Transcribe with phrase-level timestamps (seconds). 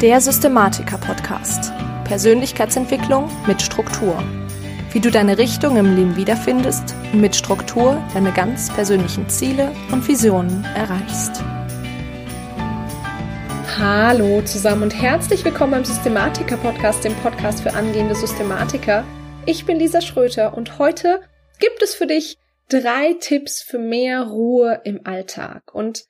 [0.00, 1.72] Der Systematiker-Podcast.
[2.04, 4.22] Persönlichkeitsentwicklung mit Struktur.
[4.92, 10.06] Wie du deine Richtung im Leben wiederfindest und mit Struktur deine ganz persönlichen Ziele und
[10.06, 11.42] Visionen erreichst.
[13.76, 19.02] Hallo zusammen und herzlich willkommen beim Systematiker-Podcast, dem Podcast für angehende Systematiker.
[19.46, 21.22] Ich bin Lisa Schröter und heute
[21.58, 22.38] gibt es für dich
[22.68, 25.74] drei Tipps für mehr Ruhe im Alltag.
[25.74, 26.04] Und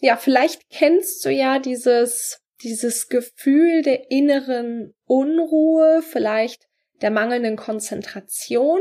[0.00, 6.68] ja, vielleicht kennst du ja dieses dieses Gefühl der inneren Unruhe, vielleicht
[7.00, 8.80] der mangelnden Konzentration,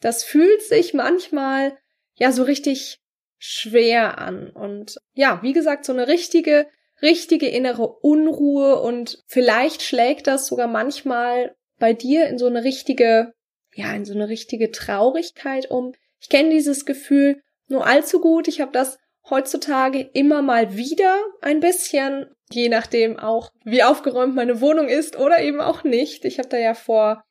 [0.00, 1.76] das fühlt sich manchmal
[2.14, 3.00] ja so richtig
[3.38, 4.50] schwer an.
[4.50, 6.66] Und ja, wie gesagt, so eine richtige,
[7.02, 13.32] richtige innere Unruhe und vielleicht schlägt das sogar manchmal bei dir in so eine richtige,
[13.74, 15.92] ja, in so eine richtige Traurigkeit um.
[16.20, 18.48] Ich kenne dieses Gefühl nur allzu gut.
[18.48, 24.60] Ich habe das heutzutage immer mal wieder ein bisschen, je nachdem auch, wie aufgeräumt meine
[24.60, 26.24] Wohnung ist oder eben auch nicht.
[26.24, 27.24] Ich habe da ja vor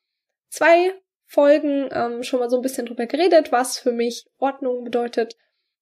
[0.48, 0.92] zwei
[1.26, 5.36] Folgen ähm, schon mal so ein bisschen drüber geredet, was für mich Ordnung bedeutet.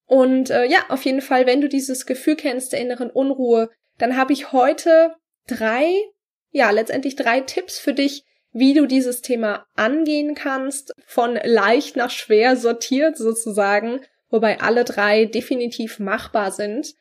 [0.07, 4.17] Und äh, ja, auf jeden Fall, wenn du dieses Gefühl kennst der inneren Unruhe, dann
[4.17, 5.15] habe ich heute
[5.47, 5.93] drei,
[6.51, 12.11] ja, letztendlich drei Tipps für dich, wie du dieses Thema angehen kannst, von leicht nach
[12.11, 16.95] schwer sortiert sozusagen wobei alle drei definitiv machbar sind.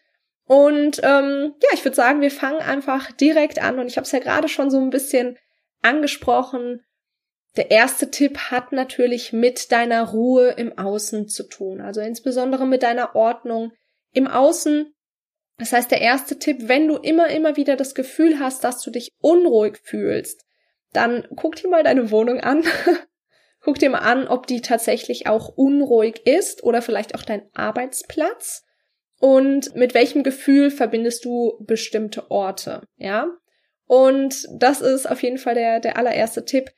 [0.48, 3.80] Und ähm, ja, ich würde sagen, wir fangen einfach direkt an.
[3.80, 5.38] Und ich habe es ja gerade schon so ein bisschen
[5.82, 6.84] angesprochen.
[7.58, 11.82] Der erste Tipp hat natürlich mit deiner Ruhe im Außen zu tun.
[11.82, 13.74] Also insbesondere mit deiner Ordnung
[14.14, 14.94] im Außen.
[15.58, 18.92] Das heißt, der erste Tipp, wenn du immer, immer wieder das Gefühl hast, dass du
[18.92, 20.46] dich unruhig fühlst,
[20.94, 22.64] dann guck dir mal deine Wohnung an
[23.68, 28.64] Guck dir mal an, ob die tatsächlich auch unruhig ist oder vielleicht auch dein Arbeitsplatz.
[29.20, 33.28] Und mit welchem Gefühl verbindest du bestimmte Orte, ja?
[33.88, 36.72] Und das ist auf jeden Fall der, der allererste Tipp.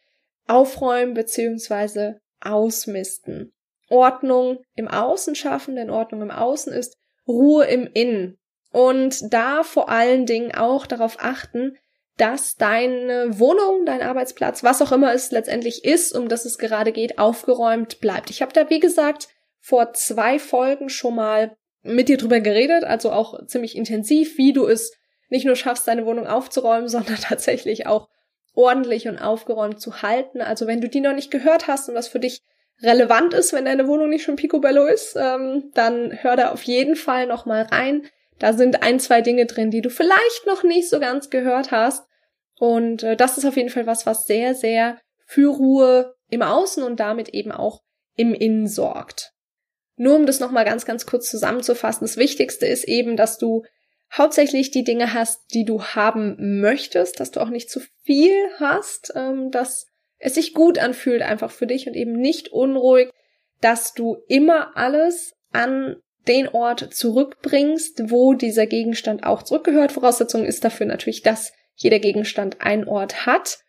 [0.48, 3.54] Aufräumen beziehungsweise ausmisten.
[3.90, 6.98] Ordnung im Außen schaffen, denn Ordnung im Außen ist
[7.28, 8.38] Ruhe im Innen.
[8.72, 11.76] Und da vor allen Dingen auch darauf achten,
[12.18, 16.92] dass deine Wohnung, dein Arbeitsplatz, was auch immer es letztendlich ist, um das es gerade
[16.92, 18.30] geht, aufgeräumt bleibt.
[18.30, 19.30] Ich habe da, wie gesagt,
[19.60, 24.68] vor zwei Folgen schon mal mit dir drüber geredet, also auch ziemlich intensiv, wie du
[24.68, 24.92] es
[25.30, 28.10] nicht nur schaffst, deine Wohnung aufzuräumen, sondern tatsächlich auch
[28.54, 30.42] ordentlich und aufgeräumt zu halten.
[30.42, 32.42] Also wenn du die noch nicht gehört hast und das für dich
[32.82, 36.96] relevant ist, wenn deine Wohnung nicht schon picobello ist, ähm, dann hör da auf jeden
[36.96, 38.08] Fall noch mal rein.
[38.40, 42.06] Da sind ein, zwei Dinge drin, die du vielleicht noch nicht so ganz gehört hast.
[42.58, 46.84] Und äh, das ist auf jeden Fall was, was sehr, sehr für Ruhe im Außen
[46.84, 47.82] und damit eben auch
[48.16, 49.34] im Innen sorgt.
[50.00, 53.64] Nur um das nochmal ganz, ganz kurz zusammenzufassen, das Wichtigste ist eben, dass du
[54.18, 59.12] hauptsächlich die Dinge hast, die du haben möchtest, dass du auch nicht zu viel hast,
[59.16, 59.88] ähm, dass
[60.18, 63.12] es sich gut anfühlt einfach für dich und eben nicht unruhig,
[63.60, 65.98] dass du immer alles an
[66.30, 69.92] den Ort zurückbringst, wo dieser Gegenstand auch zurückgehört.
[69.92, 73.60] Voraussetzung ist dafür natürlich, dass jeder Gegenstand einen Ort hat.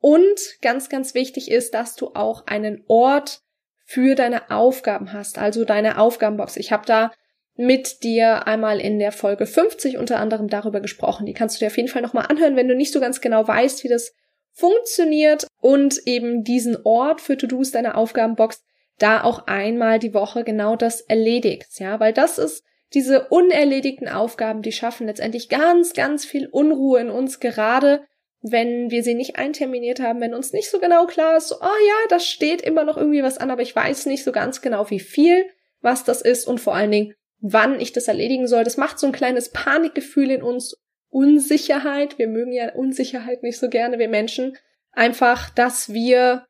[0.00, 3.40] Und ganz, ganz wichtig ist, dass du auch einen Ort
[3.88, 6.58] für deine Aufgaben hast, also deine Aufgabenbox.
[6.58, 7.10] Ich habe da
[7.56, 11.24] mit dir einmal in der Folge 50 unter anderem darüber gesprochen.
[11.24, 13.48] Die kannst du dir auf jeden Fall nochmal anhören, wenn du nicht so ganz genau
[13.48, 14.12] weißt, wie das
[14.52, 18.62] funktioniert und eben diesen Ort für To-Dos deiner Aufgabenbox
[18.98, 24.60] da auch einmal die Woche genau das erledigt, ja, weil das ist diese unerledigten Aufgaben,
[24.60, 28.02] die schaffen letztendlich ganz, ganz viel Unruhe in uns, gerade
[28.40, 31.86] wenn wir sie nicht einterminiert haben, wenn uns nicht so genau klar ist, so, oh
[31.86, 34.90] ja, da steht immer noch irgendwie was an, aber ich weiß nicht so ganz genau,
[34.90, 35.44] wie viel,
[35.80, 38.64] was das ist und vor allen Dingen, wann ich das erledigen soll.
[38.64, 40.76] Das macht so ein kleines Panikgefühl in uns,
[41.10, 42.18] Unsicherheit.
[42.18, 44.56] Wir mögen ja Unsicherheit nicht so gerne, wir Menschen.
[44.92, 46.46] Einfach, dass wir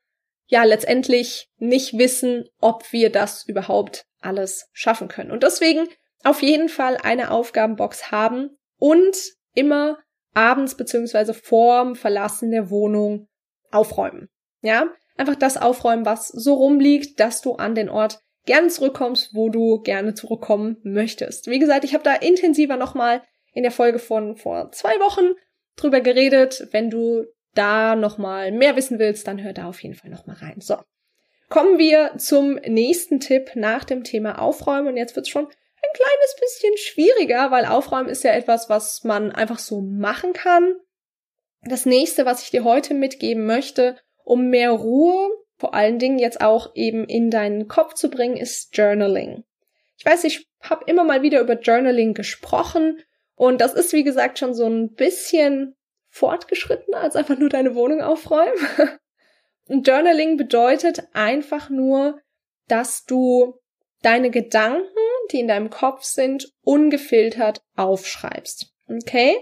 [0.46, 5.30] ja letztendlich nicht wissen, ob wir das überhaupt alles schaffen können.
[5.30, 5.86] Und deswegen
[6.24, 9.16] auf jeden Fall eine Aufgabenbox haben und
[9.54, 9.98] immer
[10.38, 13.26] abends beziehungsweise vorm Verlassen der Wohnung
[13.72, 14.28] aufräumen.
[14.62, 14.86] Ja,
[15.16, 19.82] einfach das aufräumen, was so rumliegt, dass du an den Ort gerne zurückkommst, wo du
[19.82, 21.48] gerne zurückkommen möchtest.
[21.48, 25.34] Wie gesagt, ich habe da intensiver nochmal in der Folge von vor zwei Wochen
[25.74, 26.68] drüber geredet.
[26.70, 27.24] Wenn du
[27.54, 30.60] da nochmal mehr wissen willst, dann hör da auf jeden Fall nochmal rein.
[30.60, 30.76] So.
[31.48, 34.88] Kommen wir zum nächsten Tipp nach dem Thema Aufräumen.
[34.88, 35.48] Und jetzt wird's schon
[35.82, 40.74] ein kleines bisschen schwieriger, weil Aufräumen ist ja etwas, was man einfach so machen kann.
[41.62, 46.40] Das nächste, was ich dir heute mitgeben möchte, um mehr Ruhe, vor allen Dingen jetzt
[46.40, 49.44] auch eben in deinen Kopf zu bringen, ist Journaling.
[49.96, 53.02] Ich weiß, ich habe immer mal wieder über Journaling gesprochen
[53.34, 55.76] und das ist, wie gesagt, schon so ein bisschen
[56.08, 58.54] fortgeschrittener als einfach nur deine Wohnung aufräumen.
[59.68, 62.20] Journaling bedeutet einfach nur,
[62.68, 63.58] dass du
[64.02, 64.97] deine Gedanken,
[65.32, 68.72] die in deinem Kopf sind, ungefiltert aufschreibst.
[68.88, 69.36] Okay?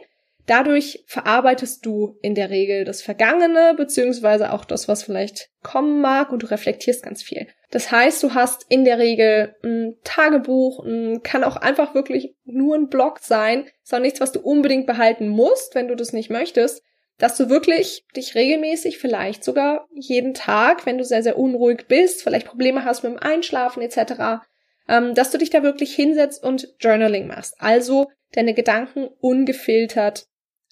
[0.46, 6.30] Dadurch verarbeitest du in der Regel das Vergangene, beziehungsweise auch das, was vielleicht kommen mag,
[6.30, 7.48] und du reflektierst ganz viel.
[7.72, 12.76] Das heißt, du hast in der Regel ein Tagebuch, ein, kann auch einfach wirklich nur
[12.76, 16.30] ein Blog sein, ist auch nichts, was du unbedingt behalten musst, wenn du das nicht
[16.30, 16.80] möchtest,
[17.18, 22.22] dass du wirklich dich regelmäßig, vielleicht sogar jeden Tag, wenn du sehr, sehr unruhig bist,
[22.22, 24.44] vielleicht Probleme hast mit dem Einschlafen etc.,
[24.88, 27.54] ähm, dass du dich da wirklich hinsetzt und Journaling machst.
[27.58, 30.26] Also deine Gedanken ungefiltert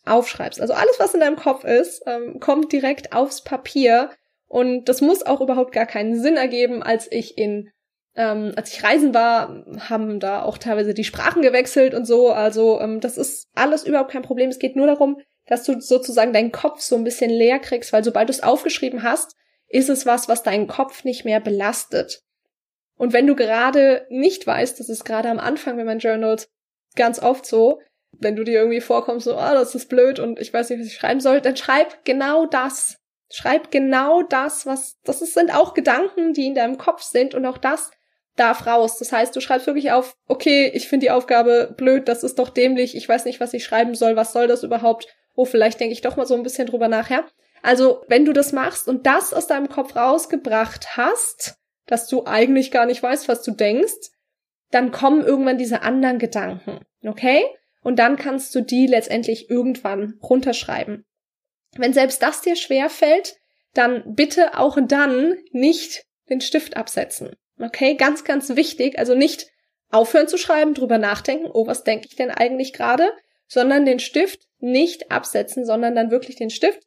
[0.04, 0.60] aufschreibst.
[0.60, 4.10] Also alles, was in deinem Kopf ist, ähm, kommt direkt aufs Papier
[4.46, 7.70] und das muss auch überhaupt gar keinen Sinn ergeben, als ich in
[8.16, 12.30] ähm, als ich reisen war, haben da auch teilweise die Sprachen gewechselt und so.
[12.30, 14.50] Also ähm, das ist alles überhaupt kein Problem.
[14.50, 18.04] Es geht nur darum, dass du sozusagen deinen Kopf so ein bisschen leer kriegst, weil
[18.04, 19.34] sobald du es aufgeschrieben hast,
[19.68, 22.22] ist es was, was deinen Kopf nicht mehr belastet.
[22.96, 26.48] Und wenn du gerade nicht weißt, das ist gerade am Anfang, wenn man journalt,
[26.94, 27.80] ganz oft so,
[28.20, 30.80] wenn du dir irgendwie vorkommst, so, ah, oh, das ist blöd und ich weiß nicht,
[30.80, 32.98] was ich schreiben soll, dann schreib genau das.
[33.30, 37.58] Schreib genau das, was, das sind auch Gedanken, die in deinem Kopf sind und auch
[37.58, 37.90] das
[38.36, 38.98] darf raus.
[38.98, 42.50] Das heißt, du schreibst wirklich auf, okay, ich finde die Aufgabe blöd, das ist doch
[42.50, 45.08] dämlich, ich weiß nicht, was ich schreiben soll, was soll das überhaupt?
[45.34, 47.24] Oh, vielleicht denke ich doch mal so ein bisschen drüber nachher.
[47.62, 51.56] Also, wenn du das machst und das aus deinem Kopf rausgebracht hast,
[51.86, 54.10] dass du eigentlich gar nicht weißt, was du denkst,
[54.70, 56.80] dann kommen irgendwann diese anderen Gedanken.
[57.04, 57.44] Okay?
[57.84, 61.04] und dann kannst du die letztendlich irgendwann runterschreiben.
[61.76, 63.36] Wenn selbst das dir schwer fällt,
[63.74, 67.36] dann bitte auch dann nicht den Stift absetzen.
[67.60, 68.98] Okay, ganz, ganz wichtig.
[68.98, 69.46] Also nicht
[69.90, 73.12] aufhören zu schreiben, drüber nachdenken, oh, was denke ich denn eigentlich gerade,
[73.46, 76.80] sondern den Stift nicht absetzen, sondern dann wirklich den Stift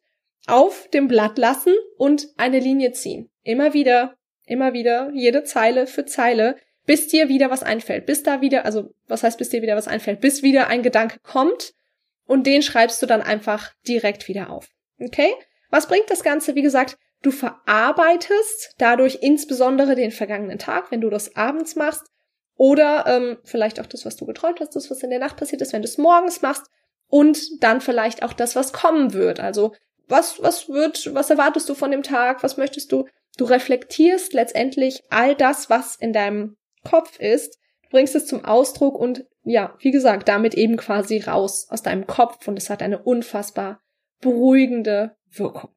[0.48, 3.30] auf dem Blatt lassen und eine Linie ziehen.
[3.44, 4.16] Immer wieder,
[4.48, 6.56] immer wieder, jede Zeile für Zeile,
[6.86, 9.88] bis dir wieder was einfällt, bis da wieder, also was heißt, bis dir wieder was
[9.88, 11.74] einfällt, bis wieder ein Gedanke kommt
[12.26, 14.70] und den schreibst du dann einfach direkt wieder auf.
[15.00, 15.34] Okay?
[15.70, 16.56] Was bringt das Ganze?
[16.56, 22.04] Wie gesagt, du verarbeitest dadurch insbesondere den vergangenen Tag, wenn du das abends machst,
[22.56, 25.62] oder ähm, vielleicht auch das, was du geträumt hast, das, was in der Nacht passiert
[25.62, 26.66] ist, wenn du es morgens machst,
[27.10, 29.40] und dann vielleicht auch das, was kommen wird.
[29.40, 29.74] Also
[30.08, 32.44] was, was wird, was erwartest du von dem Tag?
[32.44, 33.06] Was möchtest du?
[33.38, 39.26] Du reflektierst letztendlich all das, was in deinem Kopf ist, bringst es zum Ausdruck und
[39.44, 43.80] ja, wie gesagt, damit eben quasi raus aus deinem Kopf und es hat eine unfassbar
[44.20, 45.70] beruhigende Wirkung.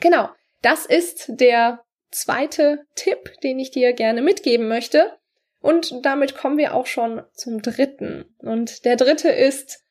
[0.00, 0.28] Genau,
[0.62, 5.16] das ist der zweite Tipp, den ich dir gerne mitgeben möchte.
[5.60, 8.24] Und damit kommen wir auch schon zum dritten.
[8.38, 9.84] Und der dritte ist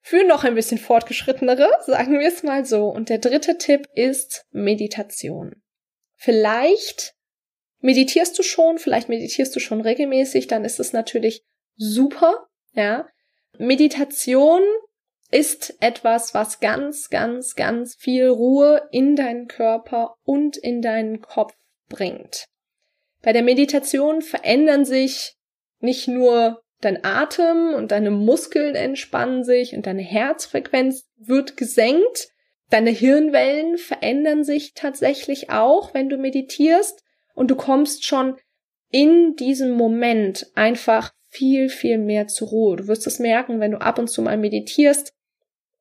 [0.00, 2.88] für noch ein bisschen fortgeschrittenere, sagen wir es mal so.
[2.88, 5.59] Und der dritte Tipp ist Meditation.
[6.20, 7.14] Vielleicht
[7.80, 8.78] Meditierst du schon?
[8.78, 11.42] Vielleicht meditierst du schon regelmäßig, dann ist es natürlich
[11.76, 13.08] super, ja.
[13.58, 14.62] Meditation
[15.30, 21.54] ist etwas, was ganz, ganz, ganz viel Ruhe in deinen Körper und in deinen Kopf
[21.88, 22.46] bringt.
[23.22, 25.36] Bei der Meditation verändern sich
[25.78, 32.28] nicht nur dein Atem und deine Muskeln entspannen sich und deine Herzfrequenz wird gesenkt.
[32.70, 37.02] Deine Hirnwellen verändern sich tatsächlich auch, wenn du meditierst
[37.34, 38.36] und du kommst schon
[38.90, 42.76] in diesem Moment einfach viel, viel mehr zur Ruhe.
[42.76, 45.12] Du wirst es merken, wenn du ab und zu mal meditierst.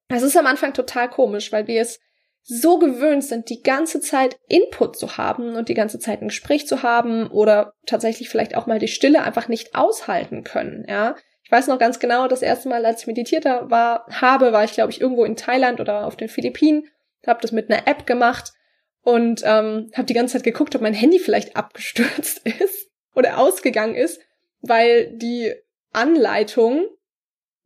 [0.10, 2.00] Es ist am Anfang total komisch, weil wir es
[2.43, 6.67] so gewöhnt sind, die ganze Zeit Input zu haben und die ganze Zeit ein Gespräch
[6.67, 11.15] zu haben oder tatsächlich vielleicht auch mal die Stille einfach nicht aushalten können, ja.
[11.49, 14.73] Ich weiß noch ganz genau, das erste Mal, als ich meditiert war, habe, war ich,
[14.73, 16.87] glaube ich, irgendwo in Thailand oder auf den Philippinen,
[17.25, 18.53] habe das mit einer App gemacht
[19.01, 23.95] und ähm, habe die ganze Zeit geguckt, ob mein Handy vielleicht abgestürzt ist oder ausgegangen
[23.95, 24.21] ist,
[24.61, 25.55] weil die
[25.91, 26.85] Anleitung,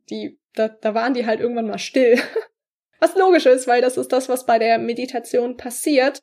[0.08, 2.18] die da, da waren die halt irgendwann mal still.
[3.00, 6.22] Was logisch ist, weil das ist das, was bei der Meditation passiert.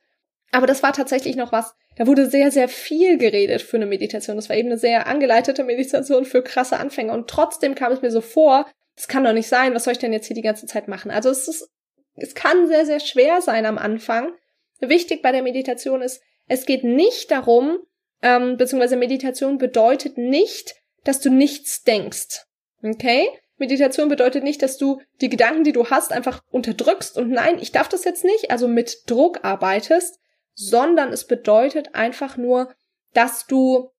[0.51, 4.35] Aber das war tatsächlich noch was, da wurde sehr, sehr viel geredet für eine Meditation.
[4.35, 7.13] Das war eben eine sehr angeleitete Meditation für krasse Anfänger.
[7.13, 8.65] Und trotzdem kam es mir so vor,
[8.95, 11.11] es kann doch nicht sein, was soll ich denn jetzt hier die ganze Zeit machen?
[11.11, 11.69] Also es ist,
[12.15, 14.33] es kann sehr, sehr schwer sein am Anfang,
[14.81, 17.77] Wichtig bei der Meditation ist, es geht nicht darum,
[18.23, 22.45] ähm, beziehungsweise Meditation bedeutet nicht, dass du nichts denkst.
[22.83, 23.27] Okay?
[23.57, 27.71] Meditation bedeutet nicht, dass du die Gedanken, die du hast, einfach unterdrückst und nein, ich
[27.71, 30.17] darf das jetzt nicht, also mit Druck arbeitest,
[30.53, 32.73] sondern es bedeutet einfach nur,
[33.13, 33.91] dass du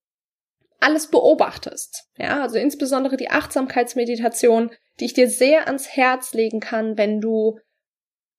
[0.80, 2.08] alles beobachtest.
[2.16, 7.58] Ja, also insbesondere die Achtsamkeitsmeditation, die ich dir sehr ans Herz legen kann, wenn du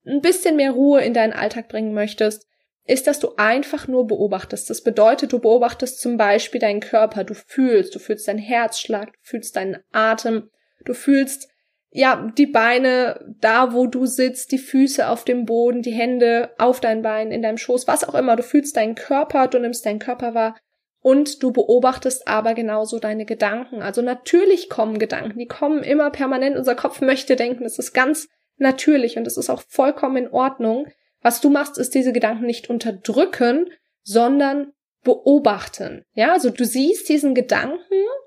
[0.05, 2.46] ein bisschen mehr Ruhe in deinen Alltag bringen möchtest,
[2.86, 4.70] ist, dass du einfach nur beobachtest.
[4.70, 9.20] Das bedeutet, du beobachtest zum Beispiel deinen Körper, du fühlst, du fühlst deinen Herzschlag, du
[9.22, 10.50] fühlst deinen Atem,
[10.84, 11.48] du fühlst
[11.95, 16.79] ja, die Beine da, wo du sitzt, die Füße auf dem Boden, die Hände auf
[16.79, 18.35] deinen Beinen, in deinem Schoß, was auch immer.
[18.35, 20.55] Du fühlst deinen Körper, du nimmst deinen Körper wahr
[21.01, 23.83] und du beobachtest aber genauso deine Gedanken.
[23.83, 26.57] Also natürlich kommen Gedanken, die kommen immer permanent.
[26.57, 30.88] Unser Kopf möchte denken, das ist ganz natürlich und es ist auch vollkommen in Ordnung.
[31.21, 33.69] Was du machst, ist diese Gedanken nicht unterdrücken,
[34.01, 34.73] sondern
[35.03, 36.05] beobachten.
[36.13, 37.79] Ja, also du siehst diesen Gedanken,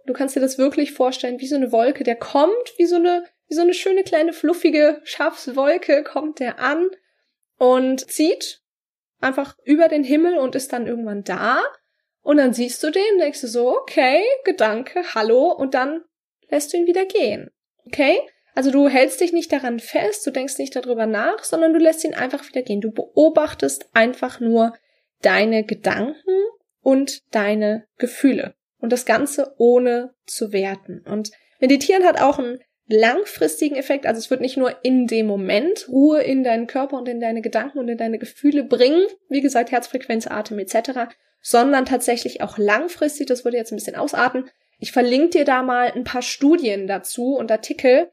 [0.07, 3.25] du kannst dir das wirklich vorstellen, wie so eine Wolke, der kommt, wie so eine,
[3.49, 6.89] wie so eine schöne kleine fluffige Schafswolke kommt der an
[7.59, 8.61] und zieht
[9.21, 11.63] einfach über den Himmel und ist dann irgendwann da.
[12.23, 16.03] Und dann siehst du den, denkst du so, okay, Gedanke, hallo, und dann
[16.49, 17.51] lässt du ihn wieder gehen.
[17.87, 18.19] Okay?
[18.55, 22.05] Also du hältst dich nicht daran fest, du denkst nicht darüber nach, sondern du lässt
[22.05, 22.81] ihn einfach wieder gehen.
[22.81, 24.73] Du beobachtest einfach nur
[25.23, 26.43] deine Gedanken
[26.81, 28.55] und deine Gefühle.
[28.79, 31.05] Und das Ganze ohne zu werten.
[31.07, 34.07] Und Meditieren hat auch einen langfristigen Effekt.
[34.07, 37.43] Also es wird nicht nur in dem Moment Ruhe in deinen Körper und in deine
[37.43, 39.07] Gedanken und in deine Gefühle bringen.
[39.29, 41.15] Wie gesagt, Herzfrequenz, Atem etc.
[41.41, 43.27] Sondern tatsächlich auch langfristig.
[43.27, 44.49] Das würde jetzt ein bisschen ausarten.
[44.79, 48.11] Ich verlinke dir da mal ein paar Studien dazu und Artikel.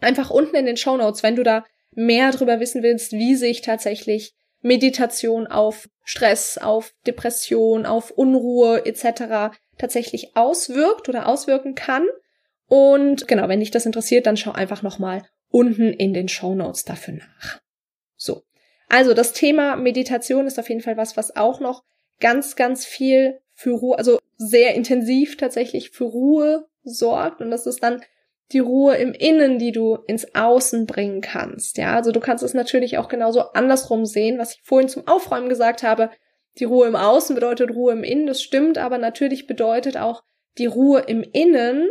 [0.00, 3.62] Einfach unten in den Show Notes, wenn du da mehr darüber wissen willst, wie sich
[3.62, 9.56] tatsächlich Meditation auf Stress, auf Depression, auf Unruhe etc.
[9.78, 12.06] tatsächlich auswirkt oder auswirken kann.
[12.68, 16.84] Und genau, wenn dich das interessiert, dann schau einfach nochmal unten in den Show Notes
[16.84, 17.60] dafür nach.
[18.16, 18.42] So.
[18.88, 21.82] Also das Thema Meditation ist auf jeden Fall was, was auch noch
[22.20, 27.40] ganz, ganz viel für Ruhe, also sehr intensiv tatsächlich für Ruhe sorgt.
[27.40, 28.02] Und das ist dann
[28.52, 31.78] die Ruhe im Innen, die du ins Außen bringen kannst.
[31.78, 35.48] Ja, also du kannst es natürlich auch genauso andersrum sehen, was ich vorhin zum Aufräumen
[35.48, 36.10] gesagt habe.
[36.58, 40.22] Die Ruhe im Außen bedeutet Ruhe im Innen, das stimmt, aber natürlich bedeutet auch
[40.58, 41.90] die Ruhe im Innen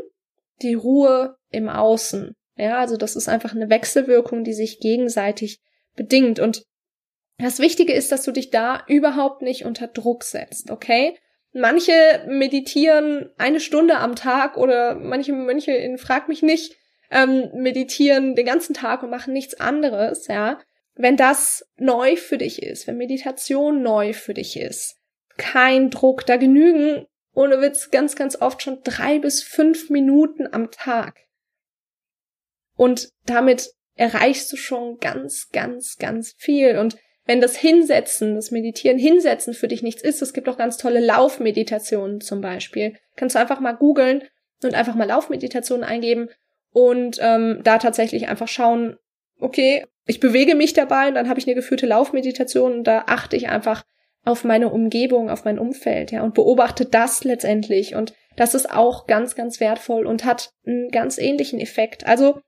[0.62, 2.36] die Ruhe im Außen.
[2.58, 5.60] Ja, also das ist einfach eine Wechselwirkung, die sich gegenseitig
[5.96, 6.40] bedingt.
[6.40, 6.64] Und
[7.38, 11.18] das Wichtige ist, dass du dich da überhaupt nicht unter Druck setzt, okay?
[11.52, 11.94] Manche
[12.28, 16.76] meditieren eine Stunde am Tag oder manche Mönche in Frag mich nicht,
[17.12, 20.60] ähm, meditieren den ganzen Tag und machen nichts anderes, ja.
[20.96, 24.98] Wenn das neu für dich ist, wenn Meditation neu für dich ist,
[25.38, 30.72] kein Druck, da genügen ohne Witz ganz, ganz oft schon drei bis fünf Minuten am
[30.72, 31.20] Tag.
[32.76, 36.78] Und damit erreichst du schon ganz, ganz, ganz viel.
[36.78, 40.78] Und wenn das Hinsetzen, das Meditieren, Hinsetzen für dich nichts ist, es gibt auch ganz
[40.78, 42.98] tolle Laufmeditationen zum Beispiel.
[43.16, 44.24] Kannst du einfach mal googeln
[44.64, 46.30] und einfach mal Laufmeditationen eingeben
[46.72, 48.98] und ähm, da tatsächlich einfach schauen,
[49.40, 53.36] okay, ich bewege mich dabei und dann habe ich eine geführte Laufmeditation und da achte
[53.36, 53.84] ich einfach
[54.26, 57.96] auf meine Umgebung, auf mein Umfeld, ja, und beobachte das letztendlich.
[57.96, 62.06] Und das ist auch ganz, ganz wertvoll und hat einen ganz ähnlichen Effekt.
[62.06, 62.42] Also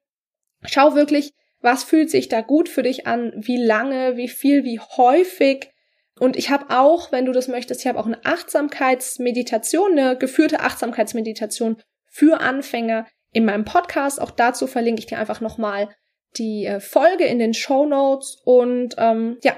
[0.63, 3.31] schau wirklich, was fühlt sich da gut für dich an?
[3.36, 4.17] Wie lange?
[4.17, 4.63] Wie viel?
[4.63, 5.72] Wie häufig?
[6.19, 10.62] Und ich habe auch, wenn du das möchtest, ich habe auch eine Achtsamkeitsmeditation, eine geführte
[10.62, 14.19] Achtsamkeitsmeditation für Anfänger in meinem Podcast.
[14.19, 15.89] Auch dazu verlinke ich dir einfach nochmal
[16.38, 18.41] die äh, Folge in den Show Notes.
[18.43, 19.53] Und ähm, ja,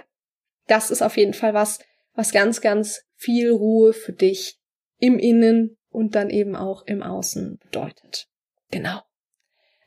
[0.67, 1.79] das ist auf jeden Fall was,
[2.19, 4.59] was ganz, ganz viel Ruhe für dich
[4.97, 8.27] im Innen und dann eben auch im Außen bedeutet.
[8.71, 8.99] Genau.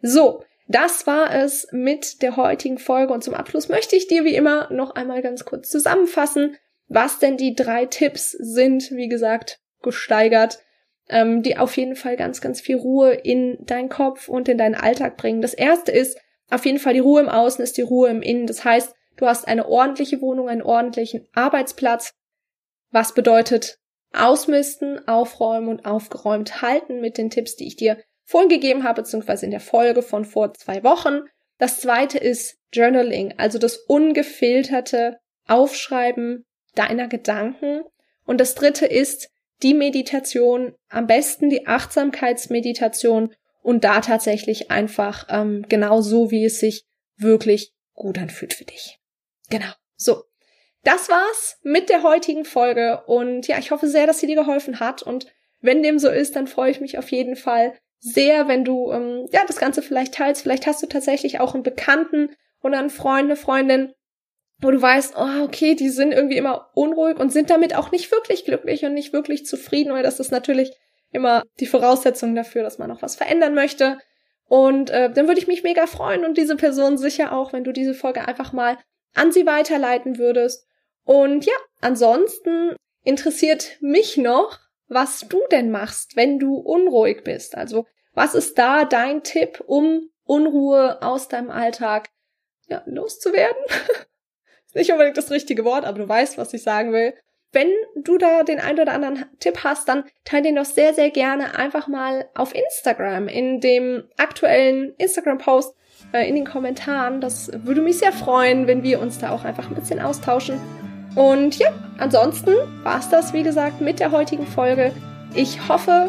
[0.00, 4.34] So, das war es mit der heutigen Folge und zum Abschluss möchte ich dir wie
[4.34, 6.56] immer noch einmal ganz kurz zusammenfassen,
[6.88, 10.58] was denn die drei Tipps sind, wie gesagt, gesteigert,
[11.10, 14.74] ähm, die auf jeden Fall ganz, ganz viel Ruhe in deinen Kopf und in deinen
[14.74, 15.42] Alltag bringen.
[15.42, 18.46] Das erste ist auf jeden Fall die Ruhe im Außen ist die Ruhe im Innen.
[18.46, 22.14] Das heißt, du hast eine ordentliche Wohnung, einen ordentlichen Arbeitsplatz,
[22.92, 23.78] was bedeutet
[24.12, 29.46] ausmisten, aufräumen und aufgeräumt halten mit den Tipps, die ich dir vorhin gegeben habe, beziehungsweise
[29.46, 31.22] in der Folge von vor zwei Wochen.
[31.58, 35.18] Das zweite ist Journaling, also das ungefilterte
[35.48, 36.44] Aufschreiben
[36.74, 37.82] deiner Gedanken.
[38.24, 39.30] Und das dritte ist
[39.62, 46.58] die Meditation, am besten die Achtsamkeitsmeditation und da tatsächlich einfach ähm, genau so, wie es
[46.58, 46.84] sich
[47.16, 48.98] wirklich gut anfühlt für dich.
[49.50, 49.72] Genau.
[49.96, 50.24] So.
[50.84, 54.80] Das war's mit der heutigen Folge und ja, ich hoffe sehr, dass sie dir geholfen
[54.80, 55.26] hat und
[55.60, 59.28] wenn dem so ist, dann freue ich mich auf jeden Fall sehr, wenn du ähm,
[59.32, 60.42] ja das Ganze vielleicht teilst.
[60.42, 62.30] Vielleicht hast du tatsächlich auch einen Bekannten
[62.62, 63.92] oder einen Freund, eine Freundin,
[64.60, 68.10] wo du weißt, oh, okay, die sind irgendwie immer unruhig und sind damit auch nicht
[68.10, 70.72] wirklich glücklich und nicht wirklich zufrieden, weil das ist natürlich
[71.12, 73.98] immer die Voraussetzung dafür, dass man noch was verändern möchte.
[74.48, 77.72] Und äh, dann würde ich mich mega freuen und diese Person sicher auch, wenn du
[77.72, 78.78] diese Folge einfach mal
[79.14, 80.66] an sie weiterleiten würdest.
[81.04, 87.56] Und ja, ansonsten interessiert mich noch, was du denn machst, wenn du unruhig bist.
[87.56, 92.10] Also, was ist da dein Tipp, um Unruhe aus deinem Alltag
[92.68, 93.62] ja, loszuwerden?
[94.66, 97.14] ist nicht unbedingt das richtige Wort, aber du weißt, was ich sagen will.
[97.54, 101.10] Wenn du da den ein oder anderen Tipp hast, dann teile den doch sehr, sehr
[101.10, 105.76] gerne einfach mal auf Instagram, in dem aktuellen Instagram-Post,
[106.14, 107.20] äh, in den Kommentaren.
[107.20, 110.58] Das würde mich sehr freuen, wenn wir uns da auch einfach ein bisschen austauschen.
[111.14, 112.52] Und ja, ansonsten
[112.82, 114.92] war es das, wie gesagt, mit der heutigen Folge.
[115.34, 116.08] Ich hoffe,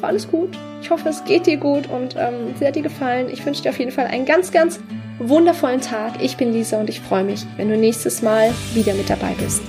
[0.00, 0.56] war alles gut.
[0.82, 3.28] Ich hoffe, es geht dir gut und ähm, sie hat dir gefallen.
[3.30, 4.80] Ich wünsche dir auf jeden Fall einen ganz, ganz
[5.18, 6.22] wundervollen Tag.
[6.22, 9.62] Ich bin Lisa und ich freue mich, wenn du nächstes Mal wieder mit dabei bist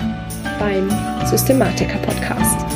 [0.59, 0.89] beim
[1.25, 2.70] Systematiker Podcast.